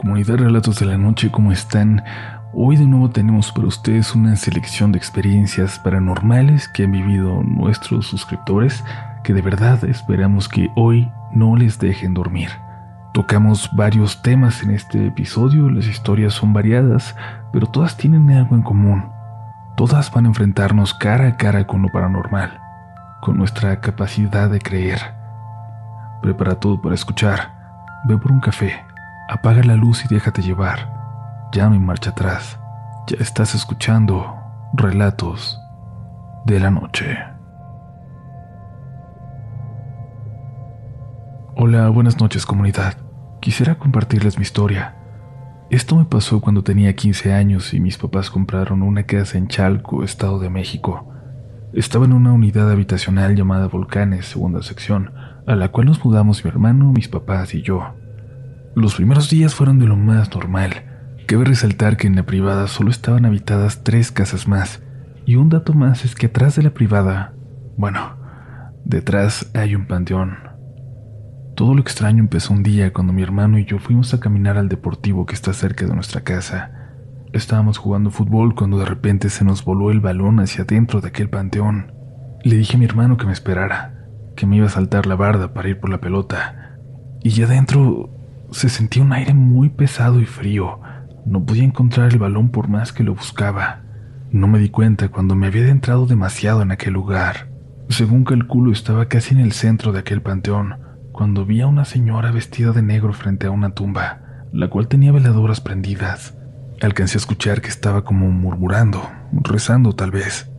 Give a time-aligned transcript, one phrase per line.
[0.00, 2.02] Comunidad Relatos de la Noche, ¿cómo están?
[2.54, 8.06] Hoy de nuevo tenemos para ustedes una selección de experiencias paranormales que han vivido nuestros
[8.06, 8.82] suscriptores
[9.22, 12.48] que de verdad esperamos que hoy no les dejen dormir.
[13.12, 17.14] Tocamos varios temas en este episodio, las historias son variadas,
[17.52, 19.04] pero todas tienen algo en común.
[19.76, 22.58] Todas van a enfrentarnos cara a cara con lo paranormal,
[23.20, 24.98] con nuestra capacidad de creer.
[26.22, 27.52] Prepara todo para escuchar.
[28.06, 28.89] Ve por un café
[29.30, 30.92] Apaga la luz y déjate llevar.
[31.52, 32.58] Ya no hay marcha atrás.
[33.06, 34.34] Ya estás escuchando
[34.72, 35.56] relatos
[36.46, 37.16] de la noche.
[41.54, 42.94] Hola, buenas noches comunidad.
[43.38, 44.96] Quisiera compartirles mi historia.
[45.70, 50.02] Esto me pasó cuando tenía 15 años y mis papás compraron una casa en Chalco,
[50.02, 51.08] Estado de México.
[51.72, 55.12] Estaba en una unidad habitacional llamada Volcanes, segunda sección,
[55.46, 57.94] a la cual nos mudamos mi hermano, mis papás y yo.
[58.74, 60.70] Los primeros días fueron de lo más normal.
[61.26, 64.80] Cabe resaltar que en la privada solo estaban habitadas tres casas más.
[65.26, 67.34] Y un dato más es que atrás de la privada,
[67.76, 68.16] bueno,
[68.84, 70.38] detrás hay un panteón.
[71.56, 74.68] Todo lo extraño empezó un día cuando mi hermano y yo fuimos a caminar al
[74.68, 76.70] deportivo que está cerca de nuestra casa.
[77.32, 81.28] Estábamos jugando fútbol cuando de repente se nos voló el balón hacia adentro de aquel
[81.28, 81.92] panteón.
[82.44, 85.52] Le dije a mi hermano que me esperara, que me iba a saltar la barda
[85.52, 86.78] para ir por la pelota.
[87.22, 88.19] Y ya adentro
[88.52, 90.80] se sentía un aire muy pesado y frío.
[91.24, 93.82] No podía encontrar el balón por más que lo buscaba.
[94.30, 97.48] No me di cuenta cuando me había adentrado demasiado en aquel lugar.
[97.88, 100.76] Según calculo, estaba casi en el centro de aquel panteón,
[101.12, 105.12] cuando vi a una señora vestida de negro frente a una tumba, la cual tenía
[105.12, 106.36] veladoras prendidas.
[106.80, 110.50] Alcancé a escuchar que estaba como murmurando, rezando tal vez.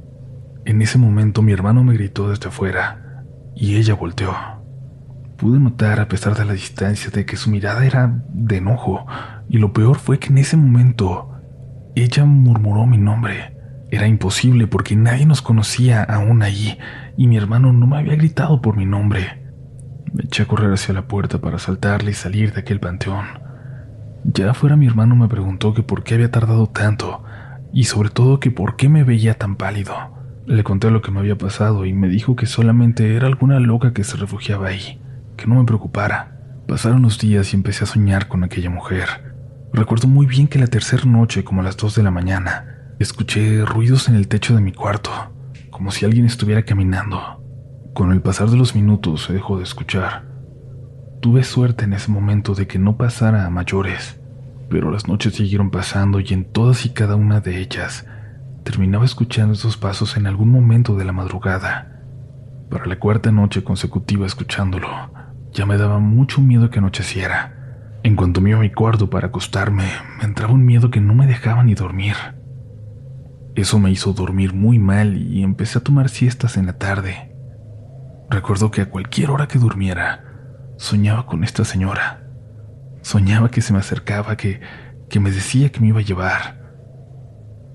[0.66, 3.24] En ese momento mi hermano me gritó desde afuera,
[3.56, 4.61] y ella volteó.
[5.42, 9.08] Pude notar, a pesar de la distancia, de que su mirada era de enojo,
[9.50, 11.32] y lo peor fue que en ese momento
[11.96, 13.58] ella murmuró mi nombre.
[13.90, 16.78] Era imposible porque nadie nos conocía aún allí,
[17.18, 19.42] y mi hermano no me había gritado por mi nombre.
[20.14, 23.26] Me eché a correr hacia la puerta para saltarle y salir de aquel panteón.
[24.24, 27.24] Ya afuera mi hermano me preguntó que por qué había tardado tanto,
[27.74, 29.96] y sobre todo que por qué me veía tan pálido.
[30.46, 33.92] Le conté lo que me había pasado y me dijo que solamente era alguna loca
[33.92, 35.02] que se refugiaba ahí
[35.38, 36.38] que no me preocupara.
[36.68, 39.34] Pasaron los días y empecé a soñar con aquella mujer.
[39.74, 43.66] Recuerdo muy bien que la tercera noche, como a las dos de la mañana, escuché
[43.66, 45.12] ruidos en el techo de mi cuarto,
[45.70, 47.44] como si alguien estuviera caminando.
[47.94, 50.26] Con el pasar de los minutos se dejó de escuchar.
[51.22, 54.20] Tuve suerte en ese momento de que no pasara a mayores,
[54.70, 58.06] pero las noches siguieron pasando y en todas y cada una de ellas
[58.64, 62.01] terminaba escuchando esos pasos en algún momento de la madrugada.
[62.72, 64.88] Para la cuarta noche consecutiva escuchándolo,
[65.52, 68.00] ya me daba mucho miedo que anocheciera.
[68.02, 69.84] En cuanto me iba a mi cuarto para acostarme,
[70.18, 72.16] me entraba un miedo que no me dejaba ni dormir.
[73.56, 77.36] Eso me hizo dormir muy mal y empecé a tomar siestas en la tarde.
[78.30, 80.24] Recuerdo que a cualquier hora que durmiera,
[80.78, 82.24] soñaba con esta señora.
[83.02, 84.62] Soñaba que se me acercaba, que,
[85.10, 86.72] que me decía que me iba a llevar.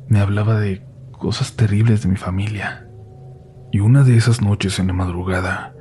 [0.08, 2.85] Me hablaba de cosas terribles de mi familia.
[3.72, 5.76] Y una de esas noches en la madrugada,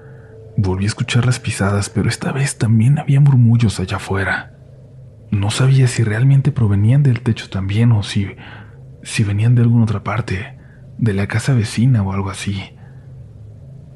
[0.57, 4.53] Volví a escuchar las pisadas, pero esta vez también había murmullos allá afuera.
[5.29, 8.27] No sabía si realmente provenían del techo también o si,
[9.03, 10.57] si venían de alguna otra parte,
[10.97, 12.73] de la casa vecina o algo así.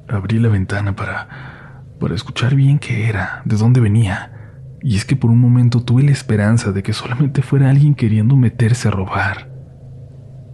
[0.09, 4.33] Abrí la ventana para, para escuchar bien qué era, de dónde venía,
[4.81, 8.35] y es que por un momento tuve la esperanza de que solamente fuera alguien queriendo
[8.35, 9.49] meterse a robar.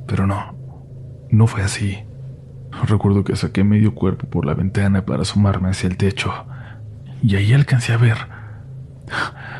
[0.07, 0.55] Pero no,
[1.31, 2.04] no fue así.
[2.83, 6.31] Recuerdo que saqué medio cuerpo por la ventana para asomarme hacia el techo,
[7.23, 8.17] y ahí alcancé a ver.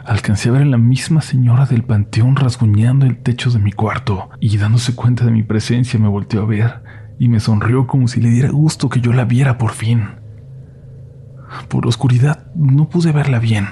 [0.05, 4.29] Alcancé a ver a la misma señora del panteón rasguñando el techo de mi cuarto,
[4.39, 6.83] y dándose cuenta de mi presencia me volteó a ver
[7.17, 10.03] y me sonrió como si le diera gusto que yo la viera por fin.
[11.69, 13.67] Por la oscuridad no pude verla bien.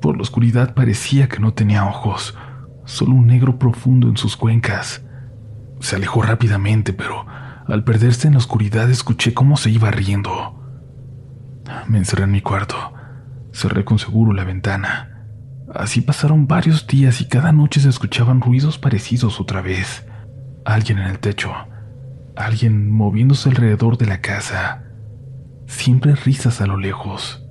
[0.00, 2.36] Por la oscuridad parecía que no tenía ojos,
[2.84, 5.04] solo un negro profundo en sus cuencas.
[5.80, 7.26] Se alejó rápidamente, pero
[7.66, 10.60] al perderse en la oscuridad escuché cómo se iba riendo.
[11.88, 12.76] Me encerré en mi cuarto,
[13.52, 15.26] cerré con seguro la ventana.
[15.74, 20.06] Así pasaron varios días y cada noche se escuchaban ruidos parecidos otra vez.
[20.64, 21.52] Alguien en el techo,
[22.36, 24.84] alguien moviéndose alrededor de la casa,
[25.66, 27.43] siempre risas a lo lejos.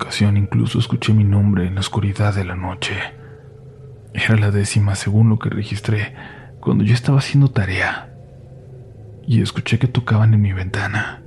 [0.00, 2.94] Ocasión incluso escuché mi nombre en la oscuridad de la noche.
[4.14, 6.14] Era la décima según lo que registré
[6.58, 8.06] cuando yo estaba haciendo tarea.
[9.26, 11.22] y escuché que tocaban en mi ventana.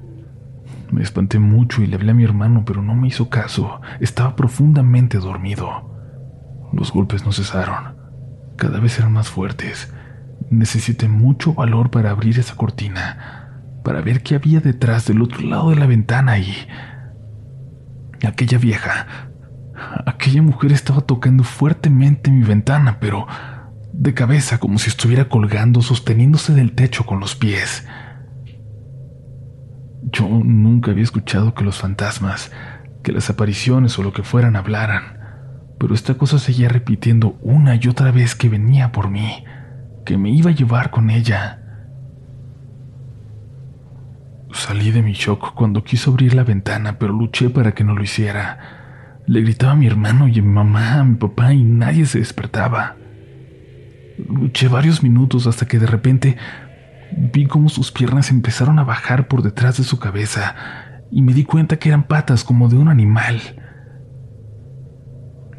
[0.92, 3.80] Me espanté mucho y le hablé a mi hermano, pero no me hizo caso.
[4.02, 5.90] Estaba profundamente dormido.
[6.74, 7.96] Los golpes no cesaron.
[8.58, 9.94] Cada vez eran más fuertes.
[10.50, 15.70] Necesité mucho valor para abrir esa cortina, para ver qué había detrás del otro lado
[15.70, 16.54] de la ventana y...
[18.24, 19.08] Aquella vieja,
[20.06, 23.28] aquella mujer estaba tocando fuertemente mi ventana, pero
[23.92, 27.86] de cabeza como si estuviera colgando, sosteniéndose del techo con los pies.
[30.12, 32.52] Yo nunca había escuchado que los fantasmas,
[33.04, 35.20] que las apariciones o lo que fueran hablaran,
[35.80, 39.44] pero esta cosa seguía repitiendo una y otra vez que venía por mí,
[40.06, 41.63] que me iba a llevar con ella.
[44.54, 48.04] Salí de mi shock cuando quiso abrir la ventana, pero luché para que no lo
[48.04, 48.60] hiciera.
[49.26, 52.20] Le gritaba a mi hermano y a mi mamá, a mi papá y nadie se
[52.20, 52.96] despertaba.
[54.30, 56.38] Luché varios minutos hasta que de repente
[57.18, 60.56] vi cómo sus piernas empezaron a bajar por detrás de su cabeza
[61.10, 63.42] y me di cuenta que eran patas como de un animal.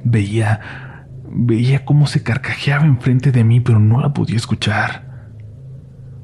[0.05, 5.33] Veía, veía cómo se carcajeaba enfrente de mí, pero no la podía escuchar.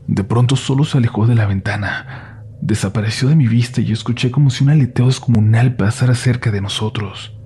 [0.07, 2.30] De pronto solo se alejó de la ventana,
[2.61, 7.37] desapareció de mi vista y escuché como si un aleteo descomunal pasara cerca de nosotros.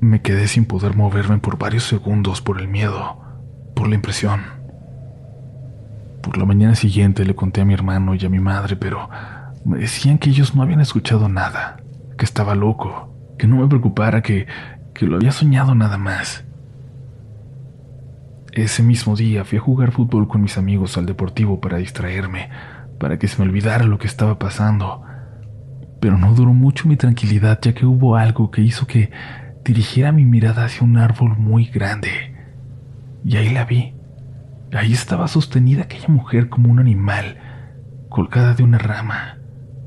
[0.00, 3.18] Me quedé sin poder moverme por varios segundos por el miedo,
[3.74, 4.40] por la impresión.
[6.22, 9.10] Por la mañana siguiente le conté a mi hermano y a mi madre, pero
[9.64, 11.78] me decían que ellos no habían escuchado nada,
[12.16, 14.46] que estaba loco, que no me preocupara, que,
[14.94, 16.44] que lo había soñado nada más.
[18.52, 22.50] Ese mismo día fui a jugar fútbol con mis amigos al deportivo para distraerme,
[23.00, 25.02] para que se me olvidara lo que estaba pasando.
[26.00, 29.10] Pero no duró mucho mi tranquilidad ya que hubo algo que hizo que
[29.64, 32.10] dirigiera mi mirada hacia un árbol muy grande.
[33.24, 33.94] Y ahí la vi.
[34.72, 37.38] Ahí estaba sostenida aquella mujer como un animal,
[38.08, 39.38] colgada de una rama,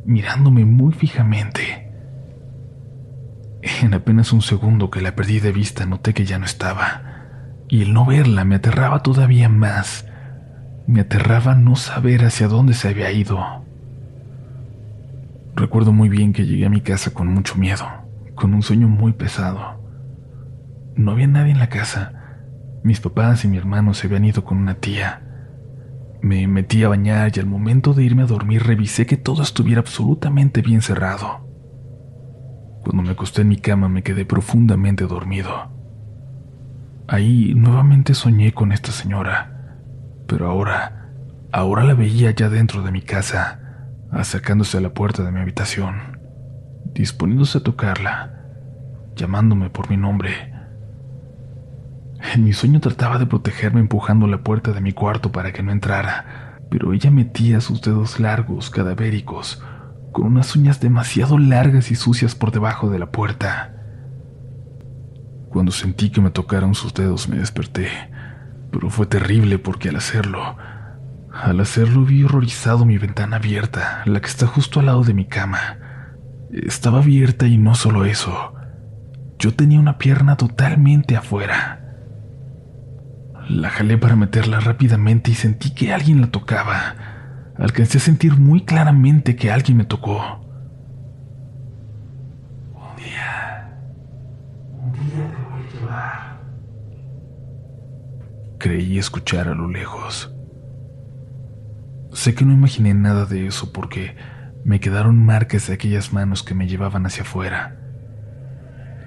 [0.05, 1.91] mirándome muy fijamente.
[3.81, 7.03] En apenas un segundo que la perdí de vista noté que ya no estaba,
[7.69, 10.05] y el no verla me aterraba todavía más.
[10.87, 13.39] Me aterraba no saber hacia dónde se había ido.
[15.55, 18.03] Recuerdo muy bien que llegué a mi casa con mucho miedo
[18.35, 19.79] con un sueño muy pesado.
[20.95, 22.13] No había nadie en la casa.
[22.83, 25.21] Mis papás y mi hermano se habían ido con una tía.
[26.21, 29.81] Me metí a bañar y al momento de irme a dormir revisé que todo estuviera
[29.81, 31.47] absolutamente bien cerrado.
[32.83, 35.71] Cuando me acosté en mi cama me quedé profundamente dormido.
[37.07, 39.52] Ahí nuevamente soñé con esta señora,
[40.33, 41.11] pero ahora,
[41.51, 43.59] ahora la veía ya dentro de mi casa,
[44.09, 46.17] acercándose a la puerta de mi habitación
[46.91, 48.33] disponiéndose a tocarla,
[49.15, 50.51] llamándome por mi nombre.
[52.33, 55.71] En mi sueño trataba de protegerme empujando la puerta de mi cuarto para que no
[55.71, 59.63] entrara, pero ella metía sus dedos largos, cadavéricos,
[60.11, 63.75] con unas uñas demasiado largas y sucias por debajo de la puerta.
[65.49, 67.89] Cuando sentí que me tocaron sus dedos me desperté,
[68.73, 70.57] pero fue terrible porque al hacerlo,
[71.31, 75.25] al hacerlo vi horrorizado mi ventana abierta, la que está justo al lado de mi
[75.25, 75.77] cama.
[76.51, 78.53] Estaba abierta y no solo eso,
[79.37, 81.81] yo tenía una pierna totalmente afuera.
[83.47, 86.95] La jalé para meterla rápidamente y sentí que alguien la tocaba.
[87.57, 90.17] Alcancé a sentir muy claramente que alguien me tocó.
[92.73, 93.77] Un día,
[94.71, 96.33] un día te voy a llevar.
[98.63, 100.33] Creí escuchar a lo lejos.
[102.13, 104.15] Sé que no imaginé nada de eso porque
[104.63, 107.75] me quedaron marcas de aquellas manos que me llevaban hacia afuera.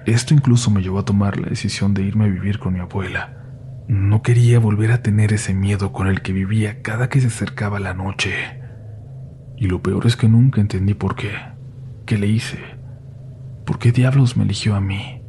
[0.05, 3.45] Esto incluso me llevó a tomar la decisión de irme a vivir con mi abuela.
[3.87, 7.79] No quería volver a tener ese miedo con el que vivía cada que se acercaba
[7.79, 8.61] la noche.
[9.57, 11.31] Y lo peor es que nunca entendí por qué.
[12.05, 12.59] ¿Qué le hice?
[13.65, 15.23] ¿Por qué diablos me eligió a mí?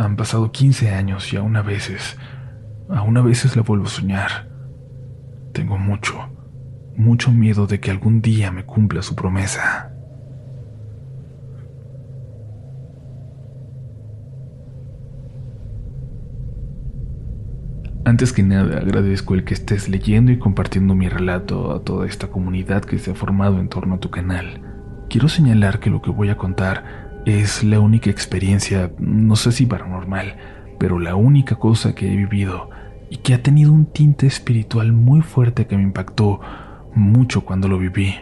[0.00, 2.18] Han pasado 15 años y aún a veces,
[2.88, 4.48] aún a veces la vuelvo a soñar.
[5.52, 6.28] Tengo mucho,
[6.96, 9.92] mucho miedo de que algún día me cumpla su promesa.
[18.04, 22.26] Antes que nada, agradezco el que estés leyendo y compartiendo mi relato a toda esta
[22.26, 24.60] comunidad que se ha formado en torno a tu canal.
[25.08, 29.66] Quiero señalar que lo que voy a contar es la única experiencia, no sé si
[29.66, 30.34] paranormal,
[30.82, 32.68] pero la única cosa que he vivido
[33.08, 36.40] y que ha tenido un tinte espiritual muy fuerte que me impactó
[36.92, 38.16] mucho cuando lo viví.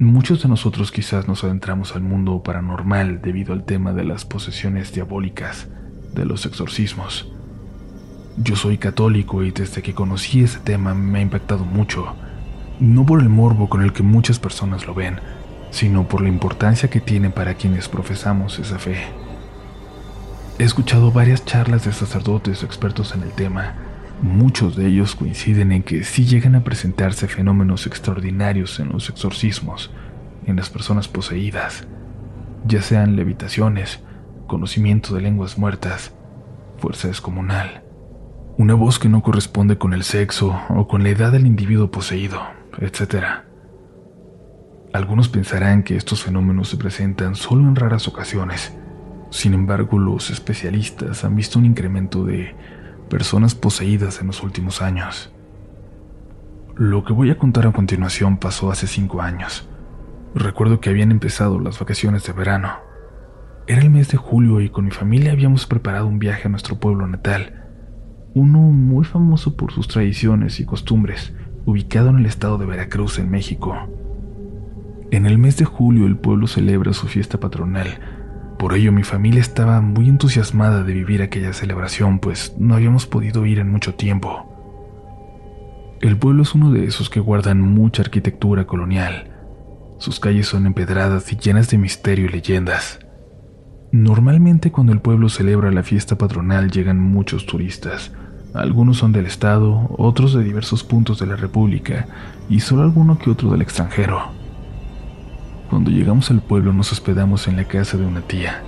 [0.00, 4.92] Muchos de nosotros quizás nos adentramos al mundo paranormal debido al tema de las posesiones
[4.92, 5.68] diabólicas,
[6.14, 7.32] de los exorcismos.
[8.36, 12.16] Yo soy católico y desde que conocí ese tema me ha impactado mucho,
[12.80, 15.20] no por el morbo con el que muchas personas lo ven,
[15.70, 19.25] sino por la importancia que tiene para quienes profesamos esa fe.
[20.58, 23.74] He escuchado varias charlas de sacerdotes o expertos en el tema.
[24.22, 29.90] Muchos de ellos coinciden en que sí llegan a presentarse fenómenos extraordinarios en los exorcismos,
[30.46, 31.86] en las personas poseídas,
[32.66, 34.00] ya sean levitaciones,
[34.46, 36.14] conocimiento de lenguas muertas,
[36.78, 37.82] fuerza descomunal,
[38.56, 42.40] una voz que no corresponde con el sexo o con la edad del individuo poseído,
[42.78, 43.44] etc.
[44.94, 48.72] Algunos pensarán que estos fenómenos se presentan solo en raras ocasiones.
[49.30, 52.54] Sin embargo, los especialistas han visto un incremento de
[53.08, 55.32] personas poseídas en los últimos años.
[56.74, 59.68] Lo que voy a contar a continuación pasó hace cinco años.
[60.34, 62.74] Recuerdo que habían empezado las vacaciones de verano.
[63.66, 66.78] Era el mes de julio y con mi familia habíamos preparado un viaje a nuestro
[66.78, 67.64] pueblo natal,
[68.34, 71.32] uno muy famoso por sus tradiciones y costumbres,
[71.64, 73.74] ubicado en el estado de Veracruz, en México.
[75.10, 78.25] En el mes de julio el pueblo celebra su fiesta patronal,
[78.58, 83.44] por ello mi familia estaba muy entusiasmada de vivir aquella celebración, pues no habíamos podido
[83.44, 84.52] ir en mucho tiempo.
[86.00, 89.30] El pueblo es uno de esos que guardan mucha arquitectura colonial.
[89.98, 92.98] Sus calles son empedradas y llenas de misterio y leyendas.
[93.92, 98.12] Normalmente cuando el pueblo celebra la fiesta patronal llegan muchos turistas.
[98.52, 102.06] Algunos son del estado, otros de diversos puntos de la República
[102.48, 104.45] y solo alguno que otro del extranjero.
[105.70, 108.62] Cuando llegamos al pueblo nos hospedamos en la casa de una tía.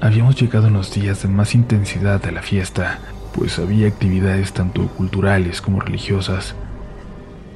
[0.00, 2.98] Habíamos llegado en los días de más intensidad de la fiesta,
[3.34, 6.54] pues había actividades tanto culturales como religiosas.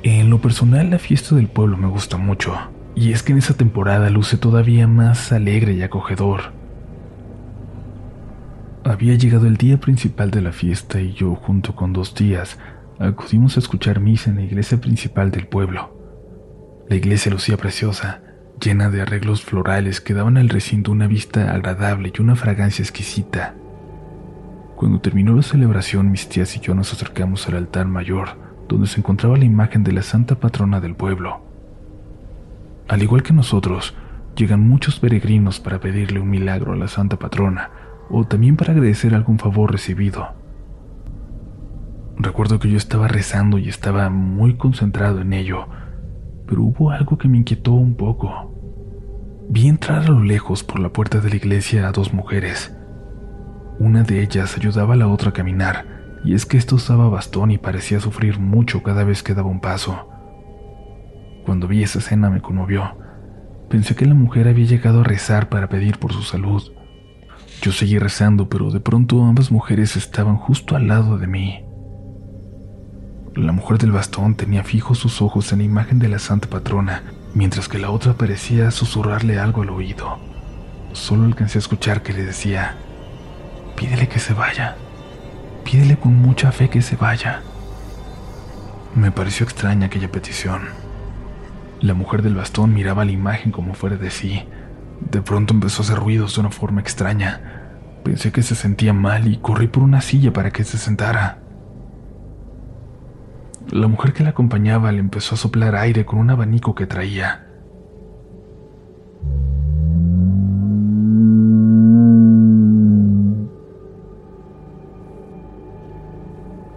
[0.02, 2.56] En lo personal la fiesta del pueblo me gusta mucho,
[2.94, 6.52] y es que en esa temporada luce todavía más alegre y acogedor.
[8.84, 12.58] Había llegado el día principal de la fiesta y yo, junto con dos tías,
[12.98, 15.96] acudimos a escuchar misa en la iglesia principal del pueblo.
[16.88, 18.22] La iglesia lucía preciosa,
[18.60, 23.54] llena de arreglos florales que daban al recinto una vista agradable y una fragancia exquisita.
[24.76, 28.30] Cuando terminó la celebración, mis tías y yo nos acercamos al altar mayor,
[28.68, 31.40] donde se encontraba la imagen de la santa patrona del pueblo.
[32.88, 33.94] Al igual que nosotros,
[34.36, 37.70] llegan muchos peregrinos para pedirle un milagro a la santa patrona,
[38.10, 40.28] o también para agradecer algún favor recibido.
[42.16, 45.66] Recuerdo que yo estaba rezando y estaba muy concentrado en ello,
[46.48, 48.54] pero hubo algo que me inquietó un poco.
[49.50, 52.74] Vi entrar a lo lejos por la puerta de la iglesia a dos mujeres.
[53.78, 55.86] Una de ellas ayudaba a la otra a caminar,
[56.24, 59.60] y es que esto usaba bastón y parecía sufrir mucho cada vez que daba un
[59.60, 60.08] paso.
[61.44, 62.96] Cuando vi esa escena me conmovió.
[63.70, 66.62] Pensé que la mujer había llegado a rezar para pedir por su salud.
[67.62, 71.67] Yo seguí rezando, pero de pronto ambas mujeres estaban justo al lado de mí.
[73.38, 77.04] La mujer del bastón tenía fijos sus ojos en la imagen de la santa patrona,
[77.34, 80.18] mientras que la otra parecía susurrarle algo al oído.
[80.92, 82.74] Solo alcancé a escuchar que le decía,
[83.76, 84.76] pídele que se vaya,
[85.62, 87.42] pídele con mucha fe que se vaya.
[88.96, 90.62] Me pareció extraña aquella petición.
[91.80, 94.42] La mujer del bastón miraba la imagen como fuera de sí.
[95.12, 97.70] De pronto empezó a hacer ruidos de una forma extraña.
[98.02, 101.38] Pensé que se sentía mal y corrí por una silla para que se sentara.
[103.70, 107.46] La mujer que la acompañaba le empezó a soplar aire con un abanico que traía.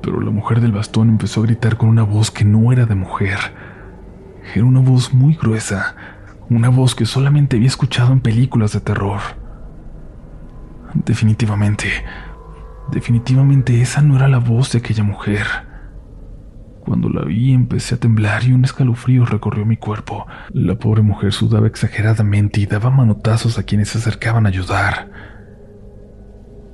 [0.01, 2.95] Pero la mujer del bastón empezó a gritar con una voz que no era de
[2.95, 3.37] mujer.
[4.53, 5.95] Era una voz muy gruesa,
[6.49, 9.21] una voz que solamente había escuchado en películas de terror.
[10.93, 11.87] Definitivamente,
[12.91, 15.70] definitivamente esa no era la voz de aquella mujer.
[16.85, 20.25] Cuando la vi empecé a temblar y un escalofrío recorrió mi cuerpo.
[20.51, 25.09] La pobre mujer sudaba exageradamente y daba manotazos a quienes se acercaban a ayudar.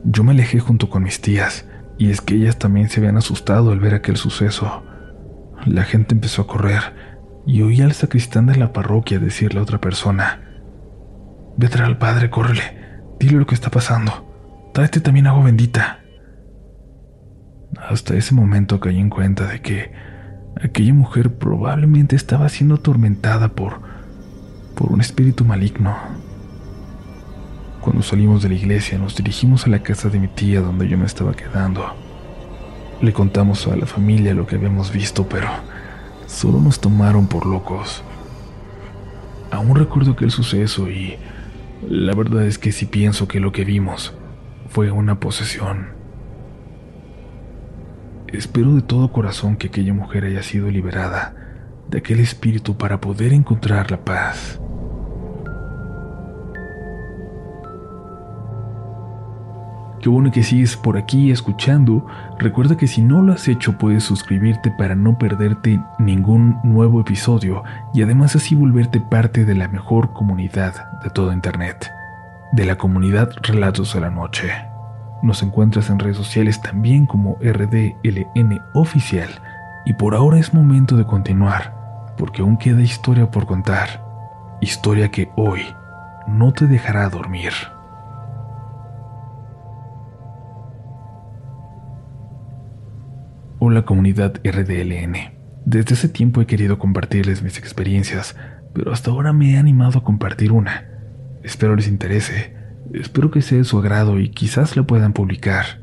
[0.03, 3.71] Yo me alejé junto con mis tías, y es que ellas también se habían asustado
[3.71, 4.83] al ver aquel suceso.
[5.65, 6.81] La gente empezó a correr,
[7.45, 10.41] y oí al sacristán de la parroquia decirle a otra persona,
[11.57, 16.01] Vete al padre, córrele, dile lo que está pasando, tráete también agua bendita.
[17.81, 19.91] Hasta ese momento caí en cuenta de que
[20.61, 23.79] aquella mujer probablemente estaba siendo atormentada por,
[24.75, 25.95] por un espíritu maligno.
[27.81, 30.97] Cuando salimos de la iglesia nos dirigimos a la casa de mi tía donde yo
[30.97, 31.85] me estaba quedando.
[33.01, 35.47] Le contamos a la familia lo que habíamos visto, pero
[36.25, 38.03] solo nos tomaron por locos.
[39.51, 41.15] Aún recuerdo aquel suceso y
[41.87, 44.13] la verdad es que sí pienso que lo que vimos
[44.69, 45.96] fue una posesión.
[48.37, 51.33] Espero de todo corazón que aquella mujer haya sido liberada,
[51.89, 54.61] de aquel espíritu para poder encontrar la paz.
[59.99, 62.05] Qué bueno que sigues por aquí escuchando.
[62.37, 67.63] Recuerda que si no lo has hecho puedes suscribirte para no perderte ningún nuevo episodio
[67.95, 71.91] y además así volverte parte de la mejor comunidad de todo Internet,
[72.51, 74.76] de la comunidad Relatos de la Noche.
[75.21, 79.29] Nos encuentras en redes sociales también como RDLN Oficial
[79.85, 81.77] y por ahora es momento de continuar
[82.17, 84.03] porque aún queda historia por contar,
[84.59, 85.61] historia que hoy
[86.27, 87.53] no te dejará dormir.
[93.59, 95.37] Hola comunidad RDLN.
[95.65, 98.35] Desde ese tiempo he querido compartirles mis experiencias,
[98.73, 100.85] pero hasta ahora me he animado a compartir una.
[101.43, 102.55] Espero les interese,
[102.93, 105.81] espero que sea de su agrado y quizás la puedan publicar.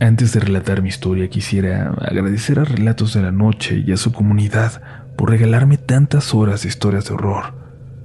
[0.00, 4.12] Antes de relatar mi historia quisiera agradecer a Relatos de la Noche y a su
[4.12, 4.82] comunidad
[5.16, 7.54] por regalarme tantas horas de historias de horror.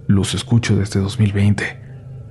[0.07, 1.79] Los escucho desde 2020.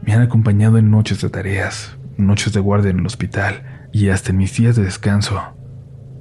[0.03, 4.33] Me han acompañado en noches de tareas, noches de guardia en el hospital y hasta
[4.33, 5.41] en mis días de descanso.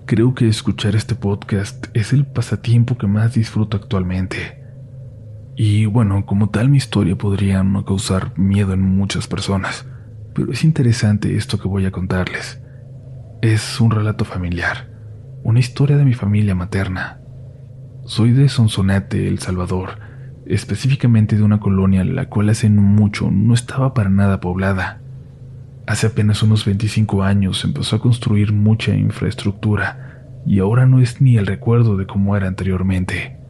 [0.06, 4.63] Creo que escuchar este podcast es el pasatiempo que más disfruto actualmente.
[5.56, 9.86] Y bueno, como tal mi historia podría no causar miedo en muchas personas,
[10.34, 12.60] pero es interesante esto que voy a contarles.
[13.42, 14.90] Es un relato familiar,
[15.44, 17.20] una historia de mi familia materna.
[18.06, 20.00] Soy de Sonsonate, El Salvador,
[20.48, 25.02] específicamente de una colonia la cual hace mucho no estaba para nada poblada.
[25.86, 31.38] Hace apenas unos 25 años empezó a construir mucha infraestructura y ahora no es ni
[31.38, 33.43] el recuerdo de cómo era anteriormente.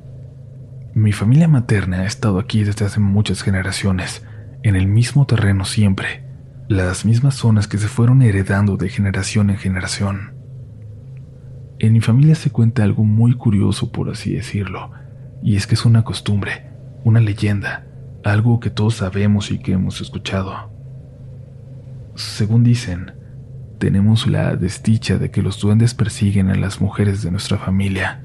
[0.96, 4.24] Mi familia materna ha estado aquí desde hace muchas generaciones,
[4.62, 6.24] en el mismo terreno siempre,
[6.68, 10.36] las mismas zonas que se fueron heredando de generación en generación.
[11.80, 14.92] En mi familia se cuenta algo muy curioso, por así decirlo,
[15.42, 16.70] y es que es una costumbre,
[17.04, 17.88] una leyenda,
[18.24, 20.72] algo que todos sabemos y que hemos escuchado.
[22.14, 23.14] Según dicen,
[23.80, 28.23] tenemos la desdicha de que los duendes persiguen a las mujeres de nuestra familia.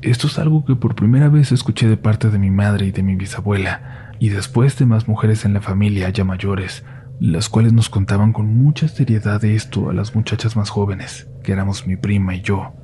[0.00, 3.02] Esto es algo que por primera vez escuché de parte de mi madre y de
[3.02, 6.84] mi bisabuela, y después de más mujeres en la familia ya mayores,
[7.18, 11.86] las cuales nos contaban con mucha seriedad esto a las muchachas más jóvenes, que éramos
[11.86, 12.74] mi prima y yo,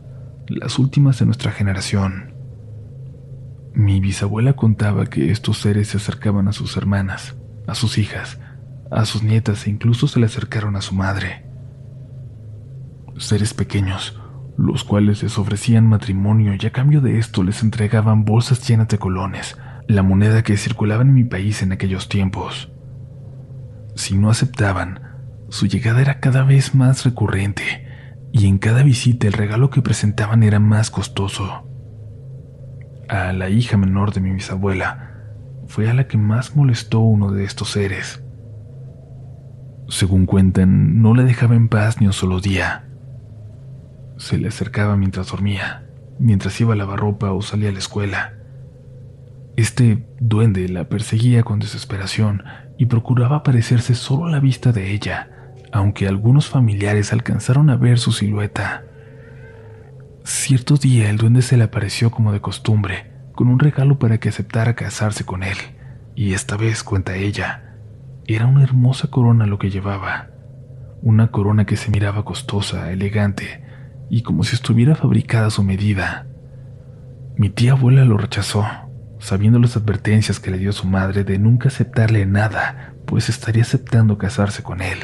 [0.48, 2.34] las últimas de nuestra generación.
[3.74, 7.36] Mi bisabuela contaba que estos seres se acercaban a sus hermanas,
[7.68, 8.40] a sus hijas,
[8.90, 11.46] a sus nietas e incluso se le acercaron a su madre.
[13.18, 14.20] Seres pequeños,
[14.56, 18.98] los cuales les ofrecían matrimonio y a cambio de esto les entregaban bolsas llenas de
[18.98, 19.56] colones,
[19.88, 22.72] la moneda que circulaba en mi país en aquellos tiempos.
[23.94, 25.00] Si no aceptaban,
[25.48, 27.62] su llegada era cada vez más recurrente
[28.32, 31.68] y en cada visita el regalo que presentaban era más costoso.
[33.08, 35.14] A la hija menor de mi bisabuela
[35.66, 38.24] fue a la que más molestó uno de estos seres.
[39.88, 42.83] Según cuentan, no la dejaba en paz ni un solo día.
[44.16, 45.86] Se le acercaba mientras dormía,
[46.18, 48.34] mientras iba a lavar ropa o salía a la escuela.
[49.56, 52.44] Este duende la perseguía con desesperación
[52.78, 55.30] y procuraba parecerse solo a la vista de ella,
[55.72, 58.84] aunque algunos familiares alcanzaron a ver su silueta.
[60.24, 64.28] Cierto día el duende se le apareció como de costumbre, con un regalo para que
[64.28, 65.56] aceptara casarse con él,
[66.14, 67.74] y esta vez, cuenta ella,
[68.26, 70.28] era una hermosa corona lo que llevaba.
[71.02, 73.63] Una corona que se miraba costosa, elegante
[74.10, 76.26] y como si estuviera fabricada a su medida.
[77.36, 78.64] Mi tía abuela lo rechazó,
[79.18, 84.18] sabiendo las advertencias que le dio su madre de nunca aceptarle nada, pues estaría aceptando
[84.18, 84.98] casarse con él.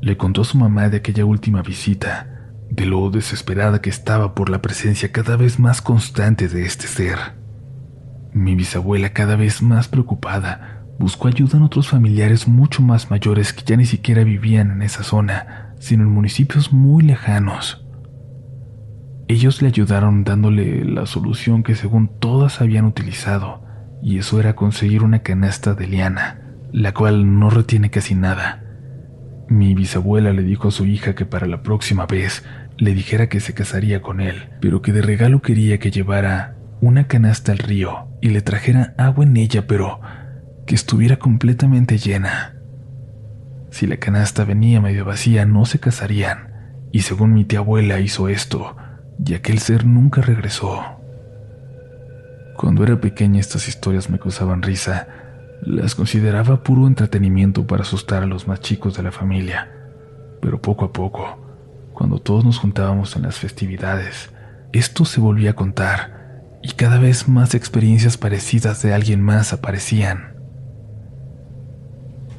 [0.00, 4.50] Le contó a su mamá de aquella última visita, de lo desesperada que estaba por
[4.50, 7.18] la presencia cada vez más constante de este ser.
[8.32, 13.64] Mi bisabuela cada vez más preocupada buscó ayuda en otros familiares mucho más mayores que
[13.64, 17.86] ya ni siquiera vivían en esa zona, sino en municipios muy lejanos.
[19.28, 23.64] Ellos le ayudaron dándole la solución que según todas habían utilizado,
[24.02, 26.40] y eso era conseguir una canasta de liana,
[26.72, 28.62] la cual no retiene casi nada.
[29.48, 32.44] Mi bisabuela le dijo a su hija que para la próxima vez
[32.78, 37.06] le dijera que se casaría con él, pero que de regalo quería que llevara una
[37.06, 40.00] canasta al río y le trajera agua en ella, pero
[40.66, 42.55] que estuviera completamente llena.
[43.76, 48.30] Si la canasta venía medio vacía, no se casarían, y según mi tía abuela hizo
[48.30, 48.74] esto,
[49.22, 50.82] y aquel ser nunca regresó.
[52.56, 55.08] Cuando era pequeña estas historias me causaban risa,
[55.60, 59.70] las consideraba puro entretenimiento para asustar a los más chicos de la familia,
[60.40, 64.30] pero poco a poco, cuando todos nos juntábamos en las festividades,
[64.72, 70.35] esto se volvía a contar y cada vez más experiencias parecidas de alguien más aparecían.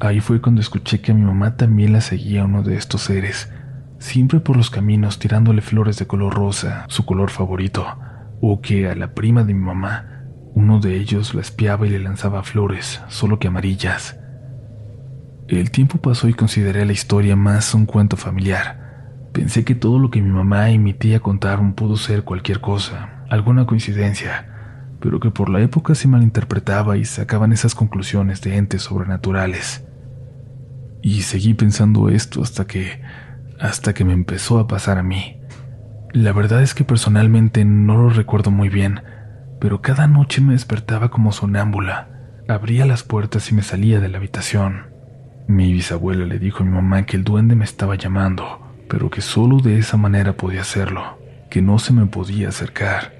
[0.00, 3.52] Ahí fue cuando escuché que a mi mamá también la seguía uno de estos seres,
[3.98, 7.84] siempre por los caminos tirándole flores de color rosa, su color favorito,
[8.40, 10.22] o que a la prima de mi mamá,
[10.54, 14.20] uno de ellos la espiaba y le lanzaba flores, solo que amarillas.
[15.48, 19.30] El tiempo pasó y consideré la historia más un cuento familiar.
[19.32, 23.24] Pensé que todo lo que mi mamá y mi tía contaron pudo ser cualquier cosa,
[23.28, 28.82] alguna coincidencia, pero que por la época se malinterpretaba y sacaban esas conclusiones de entes
[28.82, 29.87] sobrenaturales.
[31.02, 33.00] Y seguí pensando esto hasta que,
[33.60, 35.40] hasta que me empezó a pasar a mí.
[36.12, 39.02] La verdad es que personalmente no lo recuerdo muy bien,
[39.60, 42.08] pero cada noche me despertaba como sonámbula.
[42.48, 44.86] Abría las puertas y me salía de la habitación.
[45.46, 49.20] Mi bisabuela le dijo a mi mamá que el duende me estaba llamando, pero que
[49.20, 51.18] solo de esa manera podía hacerlo,
[51.50, 53.12] que no se me podía acercar.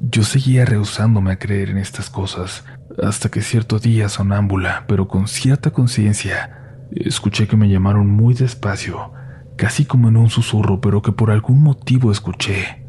[0.00, 2.64] Yo seguía rehusándome a creer en estas cosas,
[3.02, 9.12] hasta que cierto día sonámbula, pero con cierta conciencia, escuché que me llamaron muy despacio,
[9.56, 12.84] casi como en un susurro, pero que por algún motivo escuché.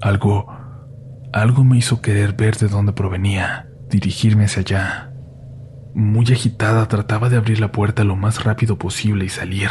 [0.00, 0.46] Algo,
[1.32, 5.10] algo me hizo querer ver de dónde provenía, dirigirme hacia allá.
[5.94, 9.68] Muy agitada trataba de abrir la puerta lo más rápido posible y salir.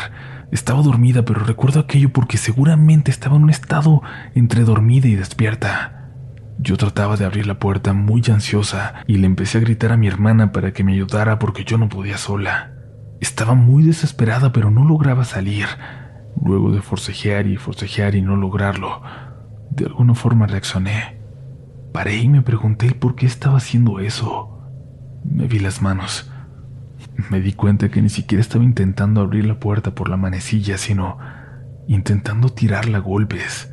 [0.52, 4.02] Estaba dormida, pero recuerdo aquello porque seguramente estaba en un estado
[4.34, 6.03] entre dormida y despierta.
[6.60, 10.08] Yo trataba de abrir la puerta muy ansiosa y le empecé a gritar a mi
[10.08, 12.74] hermana para que me ayudara porque yo no podía sola.
[13.20, 15.66] Estaba muy desesperada pero no lograba salir.
[16.42, 19.02] Luego de forcejear y forcejear y no lograrlo,
[19.72, 21.20] de alguna forma reaccioné.
[21.92, 24.60] Paré y me pregunté por qué estaba haciendo eso.
[25.24, 26.32] Me vi las manos.
[27.30, 31.20] Me di cuenta que ni siquiera estaba intentando abrir la puerta por la manecilla, sino
[31.88, 33.72] intentando tirarla a golpes.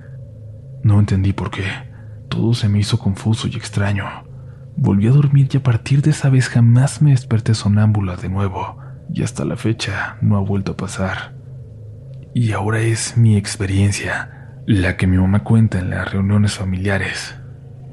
[0.83, 1.90] No entendí por qué.
[2.31, 4.05] Todo se me hizo confuso y extraño.
[4.77, 8.79] Volví a dormir y a partir de esa vez jamás me desperté sonámbula de nuevo,
[9.13, 11.35] y hasta la fecha no ha vuelto a pasar.
[12.33, 17.37] Y ahora es mi experiencia, la que mi mamá cuenta en las reuniones familiares.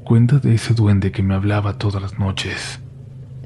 [0.04, 2.80] Cuenta de ese duende que me hablaba todas las noches.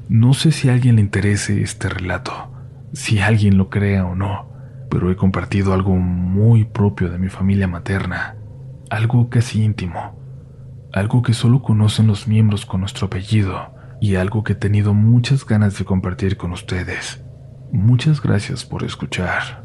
[0.07, 2.51] No sé si a alguien le interese este relato,
[2.93, 4.47] si alguien lo crea o no,
[4.91, 8.35] pero he compartido algo muy propio de mi familia materna,
[8.91, 10.22] algo casi íntimo
[10.93, 15.43] algo que solo conocen los miembros con nuestro apellido y algo que he tenido muchas
[15.45, 17.21] ganas de compartir con ustedes.
[17.71, 19.63] Muchas gracias por escuchar.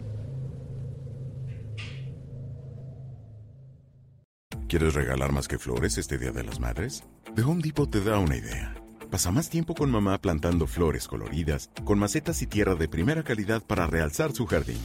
[4.68, 7.04] ¿Quieres regalar más que flores este Día de las Madres?
[7.34, 8.74] The Home Depot te da una idea.
[9.10, 13.62] Pasa más tiempo con mamá plantando flores coloridas, con macetas y tierra de primera calidad
[13.62, 14.80] para realzar su jardín.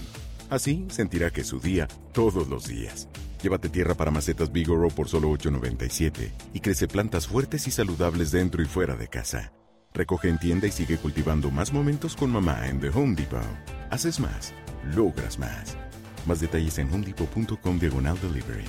[0.49, 3.08] Así sentirá que es su día todos los días.
[3.43, 8.63] Llévate tierra para macetas Bigoro por solo $8.97 y crece plantas fuertes y saludables dentro
[8.63, 9.51] y fuera de casa.
[9.93, 13.41] Recoge en tienda y sigue cultivando más momentos con mamá en The Home Depot.
[13.89, 14.53] Haces más,
[14.95, 15.75] logras más.
[16.25, 18.63] Más detalles en homedepot.com diagonal delivery.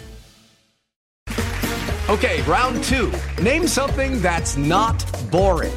[2.09, 3.13] Okay, round two.
[3.41, 5.73] Name something that's not boring.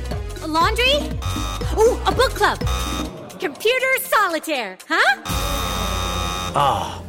[0.47, 0.95] laundry?
[1.77, 2.57] Ooh, a book club.
[3.39, 5.21] Computer solitaire, huh?
[6.55, 7.06] Ah.